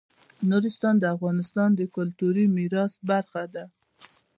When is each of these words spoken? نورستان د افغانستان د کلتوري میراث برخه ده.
نورستان 0.49 0.95
د 0.99 1.03
افغانستان 1.15 1.69
د 1.75 1.81
کلتوري 1.95 2.45
میراث 2.55 2.93
برخه 3.09 3.43
ده. 3.53 3.65